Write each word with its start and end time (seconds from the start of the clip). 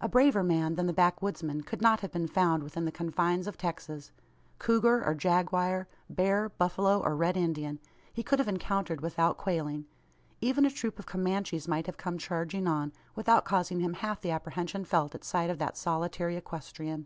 A 0.00 0.08
braver 0.08 0.42
man 0.42 0.76
than 0.76 0.86
the 0.86 0.92
backwoodsman 0.94 1.64
could 1.66 1.82
not 1.82 2.00
have 2.00 2.10
been 2.10 2.26
found 2.28 2.62
within 2.62 2.86
the 2.86 2.90
confines 2.90 3.46
of 3.46 3.58
Texas. 3.58 4.10
Cougar, 4.58 5.04
or 5.04 5.12
jaguar 5.14 5.86
bear, 6.08 6.48
buffalo, 6.48 7.00
or 7.02 7.14
Red 7.14 7.36
Indian 7.36 7.78
he 8.10 8.22
could 8.22 8.38
have 8.38 8.48
encountered 8.48 9.02
without 9.02 9.36
quailing. 9.36 9.84
Even 10.40 10.64
a 10.64 10.70
troop 10.70 10.98
of 10.98 11.04
Comanches 11.04 11.68
might 11.68 11.84
have 11.84 11.98
come 11.98 12.16
charging 12.16 12.66
on, 12.66 12.94
without 13.14 13.44
causing 13.44 13.80
him 13.80 13.92
half 13.92 14.18
the 14.22 14.30
apprehension 14.30 14.82
felt 14.86 15.14
at 15.14 15.24
sight 15.24 15.50
of 15.50 15.58
that 15.58 15.76
solitary 15.76 16.36
equestrian. 16.38 17.04